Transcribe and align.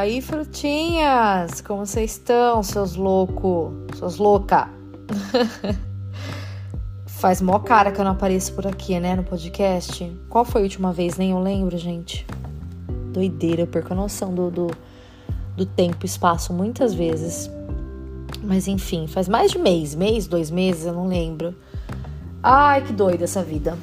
aí, 0.00 0.22
frutinhas? 0.22 1.60
Como 1.60 1.84
vocês 1.84 2.12
estão, 2.12 2.62
seus 2.62 2.96
loucos? 2.96 3.72
Seus 3.98 4.16
louca? 4.16 4.70
Faz 7.06 7.42
mó 7.42 7.58
cara 7.58 7.92
que 7.92 8.00
eu 8.00 8.04
não 8.04 8.12
apareço 8.12 8.54
por 8.54 8.66
aqui, 8.66 8.98
né, 8.98 9.14
no 9.14 9.22
podcast. 9.22 10.10
Qual 10.30 10.42
foi 10.42 10.62
a 10.62 10.64
última 10.64 10.90
vez? 10.90 11.18
Nem 11.18 11.32
eu 11.32 11.38
lembro, 11.38 11.76
gente. 11.76 12.26
Doideira, 13.12 13.62
eu 13.62 13.66
perco 13.66 13.92
a 13.92 13.96
noção 13.96 14.34
do, 14.34 14.50
do, 14.50 14.70
do 15.54 15.66
tempo 15.66 15.98
e 16.02 16.06
espaço 16.06 16.50
muitas 16.52 16.94
vezes. 16.94 17.50
Mas 18.42 18.66
enfim, 18.66 19.06
faz 19.06 19.28
mais 19.28 19.50
de 19.50 19.58
mês, 19.58 19.94
mês, 19.94 20.26
dois 20.26 20.50
meses, 20.50 20.86
eu 20.86 20.94
não 20.94 21.06
lembro. 21.06 21.54
Ai, 22.42 22.82
que 22.82 22.92
doida 22.94 23.24
essa 23.24 23.42
vida. 23.42 23.76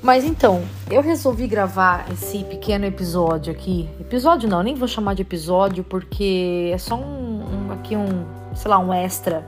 Mas 0.00 0.24
então, 0.24 0.62
eu 0.90 1.02
resolvi 1.02 1.48
gravar 1.48 2.06
esse 2.12 2.44
pequeno 2.44 2.84
episódio 2.84 3.52
aqui. 3.52 3.88
Episódio 4.00 4.48
não, 4.48 4.62
nem 4.62 4.74
vou 4.74 4.86
chamar 4.86 5.14
de 5.14 5.22
episódio 5.22 5.82
porque 5.82 6.70
é 6.72 6.78
só 6.78 6.94
um, 6.94 7.66
um 7.66 7.72
aqui 7.72 7.96
um, 7.96 8.24
sei 8.54 8.70
lá, 8.70 8.78
um 8.78 8.94
extra. 8.94 9.44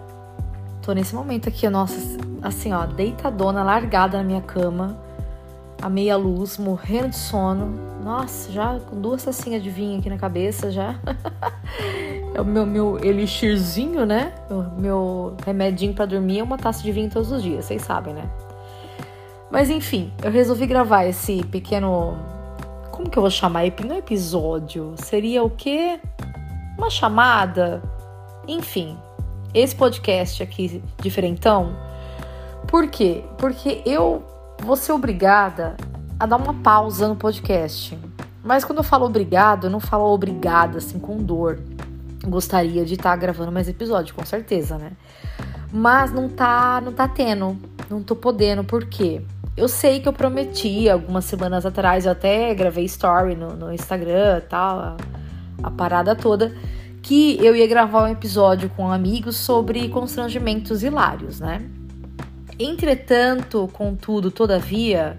Tô 0.83 0.93
nesse 0.93 1.15
momento 1.15 1.49
aqui, 1.49 1.69
nossa, 1.69 1.95
assim, 2.43 2.73
ó, 2.73 2.85
deitadona, 2.85 3.63
largada 3.63 4.19
na 4.19 4.25
minha 4.25 4.41
cama, 4.41 4.99
a 5.81 5.89
meia 5.89 6.17
luz, 6.17 6.59
morrendo 6.59 7.11
de 7.11 7.17
sono. 7.17 7.79
Nossa, 8.03 8.51
já 8.51 8.81
com 8.81 9.01
duas 9.01 9.23
tacinhas 9.23 9.63
de 9.63 9.71
vinho 9.71 10.01
aqui 10.01 10.11
na 10.11 10.19
cabeça 10.19 10.71
já. 10.71 10.99
é 12.35 12.41
o 12.41 12.45
meu, 12.45 12.67
meu 12.67 12.99
elixirzinho, 13.05 14.05
né? 14.05 14.33
Meu, 14.49 14.63
meu 14.77 15.37
remedinho 15.47 15.95
para 15.95 16.07
dormir 16.07 16.41
é 16.41 16.43
uma 16.43 16.59
taça 16.59 16.83
de 16.83 16.91
vinho 16.91 17.09
todos 17.09 17.31
os 17.31 17.41
dias, 17.41 17.67
vocês 17.67 17.83
sabem, 17.83 18.15
né? 18.15 18.29
Mas 19.51 19.69
enfim, 19.69 20.13
eu 20.23 20.31
resolvi 20.31 20.67
gravar 20.67 21.05
esse 21.05 21.43
pequeno. 21.45 22.17
Como 22.93 23.11
que 23.11 23.19
eu 23.19 23.23
vou 23.23 23.31
chamar? 23.31 23.65
Não 23.85 23.97
episódio. 23.97 24.95
Seria 24.99 25.43
o 25.43 25.51
quê? 25.51 25.99
Uma 26.79 26.89
chamada? 26.89 27.83
Enfim, 28.47 28.97
esse 29.53 29.75
podcast 29.75 30.43
aqui, 30.43 30.83
diferentão. 31.03 31.75
Por 32.69 32.89
quê? 32.89 33.25
Porque 33.39 33.83
eu 33.85 34.23
vou 34.63 34.77
ser 34.77 34.93
obrigada 34.93 35.77
a 36.19 36.27
dar 36.27 36.37
uma 36.37 36.55
pausa 36.55 37.09
no 37.09 37.17
podcast. 37.17 37.99
Mas 38.45 38.65
quando 38.65 38.79
eu 38.79 38.85
falo 38.85 39.07
obrigado, 39.07 39.67
eu 39.67 39.71
não 39.71 39.81
falo 39.81 40.05
obrigada 40.05 40.79
assim 40.79 40.99
com 40.99 41.17
dor. 41.17 41.59
Gostaria 42.25 42.85
de 42.85 42.95
estar 42.95 43.11
tá 43.11 43.17
gravando 43.17 43.51
mais 43.51 43.69
episódio, 43.69 44.15
com 44.15 44.25
certeza, 44.25 44.79
né? 44.79 44.93
Mas 45.73 46.13
não 46.13 46.29
tá, 46.29 46.81
não 46.81 46.93
tá 46.93 47.09
tendo, 47.09 47.57
não 47.89 48.03
tô 48.03 48.15
podendo, 48.15 48.63
por 48.63 48.87
quê? 48.87 49.23
Eu 49.61 49.69
sei 49.69 50.01
que 50.01 50.09
eu 50.09 50.13
prometi 50.15 50.89
algumas 50.89 51.27
semanas 51.27 51.67
atrás, 51.67 52.07
eu 52.07 52.13
até 52.13 52.55
gravei 52.55 52.87
story 52.87 53.37
no, 53.37 53.55
no 53.55 53.71
Instagram 53.71 54.39
e 54.39 54.41
tal, 54.49 54.79
a, 54.79 54.97
a 55.63 55.71
parada 55.71 56.17
toda, 56.17 56.51
que 57.03 57.37
eu 57.45 57.55
ia 57.55 57.67
gravar 57.67 58.05
um 58.05 58.09
episódio 58.09 58.71
com 58.71 58.91
amigos 58.91 59.37
sobre 59.37 59.87
constrangimentos 59.91 60.83
hilários, 60.83 61.41
né? 61.41 61.61
Entretanto, 62.59 63.69
contudo, 63.75 64.31
todavia, 64.31 65.15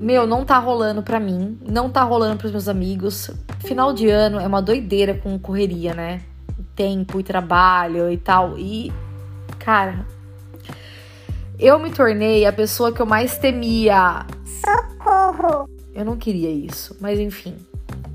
meu, 0.00 0.26
não 0.26 0.44
tá 0.44 0.58
rolando 0.58 1.00
pra 1.00 1.20
mim, 1.20 1.56
não 1.64 1.88
tá 1.88 2.02
rolando 2.02 2.38
pros 2.38 2.50
meus 2.50 2.66
amigos. 2.66 3.30
Final 3.60 3.92
de 3.92 4.08
ano 4.08 4.40
é 4.40 4.46
uma 4.48 4.60
doideira 4.60 5.14
com 5.14 5.38
correria, 5.38 5.94
né? 5.94 6.22
Tempo 6.74 7.20
e 7.20 7.22
trabalho 7.22 8.10
e 8.10 8.16
tal. 8.16 8.58
E, 8.58 8.92
cara, 9.60 10.04
eu 11.60 11.78
me 11.78 11.90
tornei 11.90 12.46
a 12.46 12.52
pessoa 12.52 12.90
que 12.90 13.00
eu 13.00 13.06
mais 13.06 13.36
temia. 13.36 14.24
Socorro! 14.64 15.68
Eu 15.94 16.04
não 16.06 16.16
queria 16.16 16.50
isso, 16.50 16.96
mas 17.00 17.20
enfim. 17.20 17.54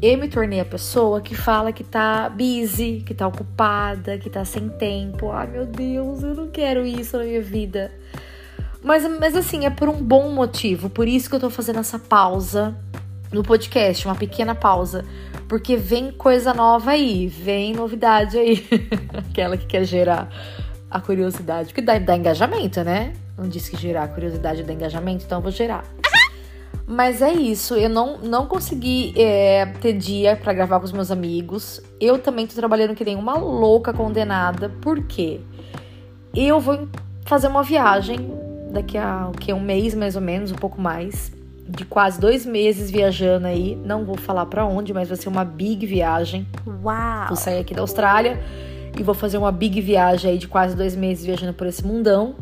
Eu 0.02 0.18
me 0.18 0.28
tornei 0.28 0.60
a 0.60 0.66
pessoa 0.66 1.22
que 1.22 1.36
fala 1.36 1.72
que 1.72 1.84
tá 1.84 2.28
busy, 2.28 3.04
que 3.06 3.14
tá 3.14 3.28
ocupada, 3.28 4.18
que 4.18 4.30
tá 4.30 4.44
sem 4.44 4.68
tempo. 4.70 5.32
Ai 5.32 5.48
meu 5.48 5.66
Deus, 5.66 6.24
eu 6.24 6.34
não 6.34 6.48
quero 6.48 6.86
isso 6.86 7.18
na 7.18 7.24
minha 7.24 7.42
vida. 7.42 7.92
Mas, 8.84 9.08
mas 9.20 9.36
assim, 9.36 9.66
é 9.66 9.70
por 9.70 9.90
um 9.90 10.02
bom 10.02 10.32
motivo. 10.32 10.90
Por 10.90 11.08
isso 11.08 11.30
que 11.30 11.36
eu 11.36 11.40
tô 11.40 11.50
fazendo 11.50 11.80
essa 11.80 12.00
pausa 12.00 12.76
no 13.32 13.44
podcast, 13.44 14.08
uma 14.08 14.16
pequena 14.16 14.56
pausa. 14.56 15.06
Porque 15.48 15.78
vem 15.78 16.12
coisa 16.12 16.52
nova 16.52 16.92
aí, 16.92 17.28
vem 17.28 17.74
novidade 17.74 18.40
aí. 18.40 18.66
Aquela 19.30 19.56
que 19.56 19.68
quer 19.68 19.86
gerar 19.86 20.30
a 20.90 21.00
curiosidade, 21.00 21.68
porque 21.68 21.82
dá, 21.82 22.00
dá 22.00 22.16
engajamento, 22.16 22.84
né? 22.84 23.14
Não 23.38 23.48
disse 23.48 23.72
que 23.72 23.78
gerar 23.78 24.08
curiosidade 24.10 24.64
dá 24.64 24.74
engajamento, 24.74 25.26
então 25.26 25.40
eu 25.40 25.42
vou 25.42 25.52
gerar. 25.52 25.84
Mas 26.88 27.22
é 27.22 27.34
isso, 27.34 27.74
eu 27.74 27.90
não, 27.90 28.20
não 28.20 28.46
consegui 28.46 29.14
é, 29.18 29.66
ter 29.82 29.94
dia 29.94 30.36
para 30.36 30.54
gravar 30.54 30.80
com 30.80 30.86
os 30.86 30.92
meus 30.92 31.10
amigos. 31.10 31.82
Eu 32.00 32.20
também 32.20 32.46
tô 32.46 32.54
trabalhando 32.54 32.94
que 32.94 33.04
nem 33.04 33.16
uma 33.16 33.36
louca 33.36 33.92
condenada. 33.92 34.70
Por 34.82 35.04
quê? 35.04 35.42
Eu 36.34 36.60
vou 36.60 36.88
fazer 37.26 37.48
uma 37.48 37.64
viagem 37.64 38.32
daqui 38.72 38.98
a 38.98 39.30
o 39.30 39.32
que, 39.32 39.52
um 39.52 39.60
mês 39.60 39.96
mais 39.96 40.16
ou 40.16 40.22
menos, 40.22 40.52
um 40.52 40.56
pouco 40.56 40.80
mais. 40.80 41.34
De 41.68 41.84
quase 41.84 42.20
dois 42.20 42.46
meses 42.46 42.92
viajando 42.92 43.48
aí. 43.48 43.76
Não 43.84 44.06
vou 44.06 44.16
falar 44.16 44.46
para 44.46 44.64
onde, 44.68 44.94
mas 44.94 45.08
vai 45.08 45.18
ser 45.18 45.30
uma 45.30 45.44
big 45.44 45.84
viagem. 45.88 46.46
Uau! 46.84 47.28
Vou 47.30 47.36
sair 47.36 47.62
aqui 47.62 47.74
da 47.74 47.82
Austrália 47.82 48.40
e 48.96 49.02
vou 49.02 49.16
fazer 49.16 49.40
uma 49.40 49.52
big 49.52 49.82
viagem 49.82 50.32
aí 50.32 50.38
de 50.38 50.48
quase 50.48 50.76
dois 50.76 50.96
meses 50.96 51.26
viajando 51.26 51.54
por 51.54 51.66
esse 51.66 51.84
mundão. 51.84 52.36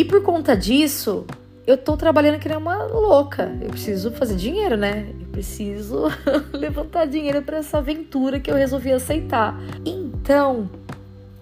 E 0.00 0.04
por 0.06 0.22
conta 0.22 0.56
disso, 0.56 1.26
eu 1.66 1.76
tô 1.76 1.94
trabalhando 1.94 2.38
que 2.38 2.48
nem 2.48 2.56
uma 2.56 2.84
louca. 2.84 3.54
Eu 3.60 3.68
preciso 3.68 4.10
fazer 4.12 4.34
dinheiro, 4.34 4.74
né? 4.74 5.12
Eu 5.20 5.26
preciso 5.26 6.04
levantar 6.54 7.04
dinheiro 7.04 7.42
para 7.42 7.58
essa 7.58 7.76
aventura 7.76 8.40
que 8.40 8.50
eu 8.50 8.54
resolvi 8.54 8.90
aceitar. 8.90 9.60
Então, 9.84 10.70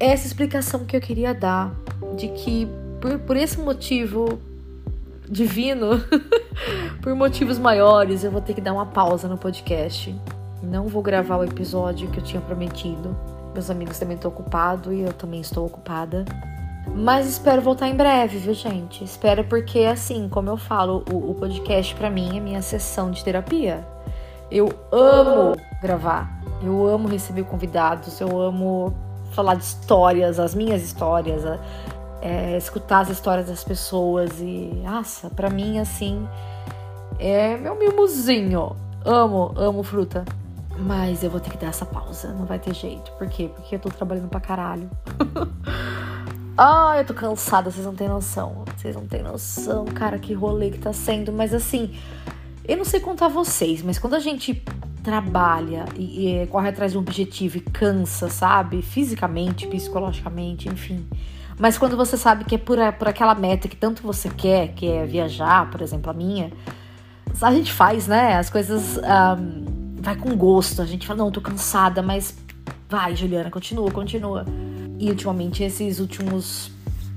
essa 0.00 0.26
explicação 0.26 0.84
que 0.84 0.96
eu 0.96 1.00
queria 1.00 1.32
dar 1.32 1.72
de 2.16 2.26
que 2.30 2.66
por, 3.00 3.16
por 3.20 3.36
esse 3.36 3.60
motivo 3.60 4.40
divino, 5.30 6.04
por 7.00 7.14
motivos 7.14 7.60
maiores, 7.60 8.24
eu 8.24 8.32
vou 8.32 8.40
ter 8.40 8.54
que 8.54 8.60
dar 8.60 8.72
uma 8.72 8.86
pausa 8.86 9.28
no 9.28 9.38
podcast. 9.38 10.12
Não 10.64 10.88
vou 10.88 11.00
gravar 11.00 11.36
o 11.36 11.44
episódio 11.44 12.10
que 12.10 12.18
eu 12.18 12.24
tinha 12.24 12.42
prometido. 12.42 13.16
Meus 13.54 13.70
amigos 13.70 13.96
também 14.00 14.16
estão 14.16 14.32
ocupados 14.32 14.92
e 14.92 15.02
eu 15.02 15.12
também 15.12 15.40
estou 15.40 15.64
ocupada. 15.64 16.24
Mas 16.98 17.28
espero 17.28 17.62
voltar 17.62 17.86
em 17.86 17.94
breve, 17.94 18.38
viu, 18.38 18.52
gente? 18.52 19.04
Espero 19.04 19.44
porque, 19.44 19.84
assim, 19.84 20.28
como 20.28 20.50
eu 20.50 20.56
falo, 20.56 21.04
o, 21.08 21.30
o 21.30 21.34
podcast 21.34 21.94
para 21.94 22.10
mim 22.10 22.36
é 22.36 22.40
minha 22.40 22.60
sessão 22.60 23.12
de 23.12 23.22
terapia. 23.22 23.86
Eu 24.50 24.68
amo 24.90 25.54
gravar, 25.80 26.28
eu 26.60 26.88
amo 26.88 27.06
receber 27.06 27.44
convidados, 27.44 28.20
eu 28.20 28.40
amo 28.40 28.92
falar 29.30 29.54
de 29.54 29.62
histórias, 29.62 30.40
as 30.40 30.56
minhas 30.56 30.82
histórias, 30.82 31.44
é, 32.20 32.56
escutar 32.56 33.02
as 33.02 33.10
histórias 33.10 33.46
das 33.46 33.62
pessoas 33.62 34.40
e, 34.40 34.82
nossa, 34.82 35.30
para 35.30 35.48
mim, 35.48 35.78
assim, 35.78 36.26
é 37.20 37.56
meu 37.56 37.76
mimozinho. 37.76 38.74
Amo, 39.04 39.52
amo 39.54 39.84
fruta. 39.84 40.24
Mas 40.76 41.22
eu 41.22 41.30
vou 41.30 41.38
ter 41.38 41.50
que 41.50 41.58
dar 41.58 41.68
essa 41.68 41.86
pausa, 41.86 42.32
não 42.32 42.44
vai 42.44 42.58
ter 42.58 42.74
jeito. 42.74 43.12
Por 43.12 43.28
quê? 43.28 43.48
Porque 43.54 43.76
eu 43.76 43.78
tô 43.78 43.88
trabalhando 43.88 44.28
pra 44.28 44.40
caralho. 44.40 44.90
ah, 46.58 46.94
eu 46.98 47.04
tô 47.04 47.14
cansada, 47.14 47.70
vocês 47.70 47.86
não 47.86 47.94
têm 47.94 48.08
noção. 48.08 48.64
Vocês 48.76 48.96
não 48.96 49.06
têm 49.06 49.22
noção, 49.22 49.84
cara, 49.84 50.18
que 50.18 50.34
rolê 50.34 50.70
que 50.70 50.78
tá 50.78 50.92
sendo. 50.92 51.32
Mas 51.32 51.54
assim, 51.54 51.94
eu 52.66 52.76
não 52.76 52.84
sei 52.84 52.98
contar 52.98 53.28
vocês, 53.28 53.80
mas 53.80 53.98
quando 53.98 54.14
a 54.14 54.18
gente 54.18 54.60
trabalha 55.04 55.84
e, 55.96 56.42
e 56.42 56.46
corre 56.48 56.68
atrás 56.68 56.92
de 56.92 56.98
um 56.98 57.00
objetivo 57.00 57.58
e 57.58 57.60
cansa, 57.60 58.28
sabe? 58.28 58.82
Fisicamente, 58.82 59.68
psicologicamente, 59.68 60.68
enfim. 60.68 61.06
Mas 61.58 61.78
quando 61.78 61.96
você 61.96 62.16
sabe 62.16 62.44
que 62.44 62.56
é 62.56 62.58
por, 62.58 62.78
por 62.98 63.06
aquela 63.06 63.36
meta 63.36 63.68
que 63.68 63.76
tanto 63.76 64.02
você 64.02 64.28
quer, 64.28 64.74
que 64.74 64.86
é 64.86 65.06
viajar, 65.06 65.70
por 65.70 65.80
exemplo, 65.80 66.10
a 66.10 66.14
minha, 66.14 66.52
a 67.40 67.52
gente 67.52 67.72
faz, 67.72 68.08
né? 68.08 68.36
As 68.36 68.50
coisas. 68.50 68.98
Um, 68.98 69.78
vai 70.00 70.16
com 70.16 70.34
gosto. 70.36 70.82
A 70.82 70.86
gente 70.86 71.06
fala, 71.06 71.18
não, 71.18 71.30
tô 71.30 71.40
cansada, 71.40 72.02
mas 72.02 72.36
vai, 72.88 73.14
Juliana, 73.14 73.50
continua, 73.50 73.90
continua. 73.90 74.44
E 74.98 75.08
ultimamente 75.08 75.62
esses 75.62 76.00
últimos 76.00 76.70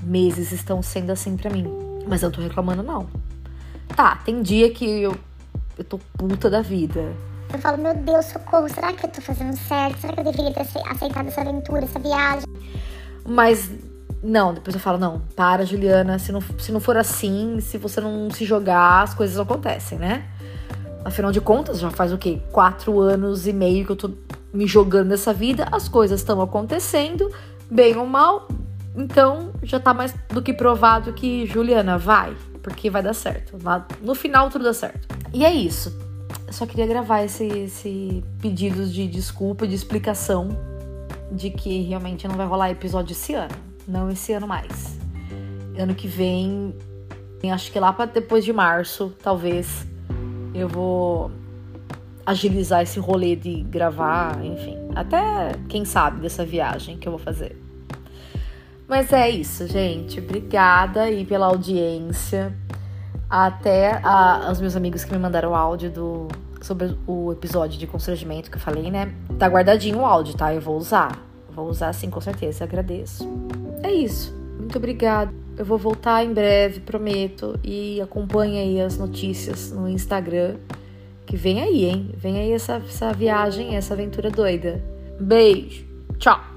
meses 0.04 0.51
estão 0.51 0.81
sendo 0.81 1.12
assim 1.12 1.36
para 1.36 1.50
mim. 1.50 1.66
Mas 2.07 2.22
eu 2.22 2.30
não 2.30 2.36
tô 2.36 2.42
reclamando, 2.42 2.83
não. 2.83 3.07
Tá, 3.95 4.16
tem 4.18 4.42
dia 4.42 4.72
que 4.72 4.86
eu, 4.86 5.16
eu 5.78 5.83
tô 5.83 6.00
puta 6.18 6.50
da 6.50 6.62
vida. 6.62 7.13
Eu 7.54 7.60
falo, 7.60 7.78
meu 7.78 7.94
Deus, 7.94 8.25
socorro, 8.28 8.69
será 8.69 8.94
que 8.94 9.06
eu 9.06 9.10
tô 9.10 9.22
fazendo 9.22 9.57
certo? 9.57 10.00
Será 10.00 10.13
que 10.13 10.19
eu 10.22 10.24
deveria 10.24 10.54
ter 10.54 10.62
aceitado 10.62 11.28
essa 11.28 11.42
aventura, 11.42 11.83
essa 11.83 12.00
viagem? 12.00 12.45
Mas 13.28 13.69
não, 14.24 14.54
depois 14.54 14.75
eu 14.75 14.80
falo, 14.80 14.98
não, 14.98 15.22
para, 15.36 15.66
Juliana, 15.66 16.19
se 16.19 16.31
não, 16.31 16.42
se 16.60 16.72
não 16.72 16.80
for 16.80 16.95
assim, 16.95 17.60
se 17.60 17.78
você 17.78 18.00
não 18.00 18.30
se 18.30 18.45
jogar, 18.45 19.01
as 19.01 19.13
coisas 19.13 19.38
acontecem, 19.39 19.98
né? 19.98 20.25
Afinal 21.04 21.31
de 21.31 21.42
contas, 21.42 21.80
já 21.80 21.89
faz 21.89 22.13
o 22.13 22.18
quê? 22.18 22.39
Quatro 22.51 23.00
anos 23.00 23.48
e 23.48 23.54
meio 23.54 23.86
que 23.86 23.92
eu 23.92 23.95
tô 23.95 24.12
me 24.54 24.68
jogando 24.68 25.10
nessa 25.10 25.33
vida, 25.33 25.68
as 25.72 25.89
coisas 25.89 26.19
estão 26.19 26.42
acontecendo, 26.42 27.31
bem 27.71 27.95
ou 27.95 28.06
mal. 28.06 28.47
Então 28.95 29.53
já 29.63 29.79
tá 29.79 29.94
mais 29.94 30.13
do 30.29 30.41
que 30.41 30.53
provado 30.53 31.13
que 31.13 31.45
Juliana 31.45 31.97
vai, 31.97 32.35
porque 32.62 32.89
vai 32.89 33.01
dar 33.01 33.13
certo. 33.13 33.57
No 34.01 34.13
final 34.13 34.50
tudo 34.50 34.65
dá 34.65 34.73
certo. 34.73 35.07
E 35.33 35.45
é 35.45 35.53
isso. 35.53 35.97
só 36.50 36.65
queria 36.65 36.85
gravar 36.85 37.23
esse, 37.23 37.45
esse 37.45 38.23
pedido 38.41 38.85
de 38.85 39.07
desculpa, 39.07 39.65
de 39.65 39.73
explicação 39.73 40.50
de 41.31 41.50
que 41.50 41.83
realmente 41.83 42.27
não 42.27 42.35
vai 42.35 42.45
rolar 42.45 42.69
episódio 42.69 43.13
esse 43.13 43.33
ano. 43.33 43.56
Não 43.88 44.09
esse 44.09 44.33
ano 44.33 44.47
mais. 44.47 45.00
Ano 45.79 45.95
que 45.95 46.07
vem, 46.07 46.75
acho 47.50 47.71
que 47.71 47.79
lá 47.79 47.94
para 47.94 48.06
depois 48.06 48.44
de 48.44 48.51
março, 48.51 49.15
talvez, 49.23 49.88
eu 50.53 50.68
vou 50.68 51.31
agilizar 52.25 52.81
esse 52.81 53.00
rolê 53.00 53.35
de 53.35 53.63
gravar, 53.63 54.44
enfim. 54.44 54.81
Até, 54.96 55.54
quem 55.68 55.86
sabe, 55.86 56.22
dessa 56.22 56.46
viagem 56.46 56.98
que 56.98 57.08
eu 57.08 57.12
vou 57.12 57.20
fazer. 57.20 57.62
Mas 58.88 59.14
é 59.14 59.30
isso, 59.30 59.68
gente. 59.68 60.20
Obrigada 60.20 61.04
aí 61.04 61.26
pela 61.26 61.46
audiência. 61.46 62.54
Até 63.30 64.02
a, 64.04 64.50
os 64.52 64.60
meus 64.60 64.76
amigos 64.76 65.06
que 65.06 65.14
me 65.14 65.18
mandaram 65.18 65.52
o 65.52 65.56
áudio 65.56 65.90
do, 65.90 66.28
sobre 66.62 66.98
o 67.08 67.32
episódio 67.32 67.80
de 67.80 67.88
constrangimento 67.88 68.52
que 68.52 68.58
eu 68.58 68.62
falei, 68.62 68.92
né? 68.92 69.14
Tá 69.40 69.48
guardadinho 69.48 70.00
o 70.00 70.06
áudio, 70.06 70.36
tá? 70.36 70.54
Eu 70.54 70.60
vou 70.60 70.78
usar. 70.78 71.18
Vou 71.50 71.70
usar 71.70 71.94
sim, 71.94 72.10
com 72.10 72.20
certeza. 72.20 72.66
Agradeço. 72.66 73.28
É 73.82 73.92
isso. 73.92 74.36
Muito 74.60 74.78
obrigada. 74.78 75.34
Eu 75.58 75.66
vou 75.66 75.78
voltar 75.78 76.24
em 76.24 76.34
breve, 76.34 76.82
prometo. 76.82 77.58
E 77.64 78.02
acompanhe 78.02 78.60
aí 78.60 78.82
as 78.82 78.98
notícias 78.98 79.72
no 79.72 79.88
Instagram. 79.88 80.58
Que 81.31 81.38
vem 81.38 81.62
aí, 81.62 81.86
hein? 81.86 82.10
Vem 82.18 82.38
aí 82.42 82.51
essa, 82.51 82.74
essa 82.74 83.13
viagem, 83.13 83.78
essa 83.78 83.94
aventura 83.94 84.30
doida. 84.30 84.83
Beijo. 85.18 85.86
Tchau. 86.19 86.50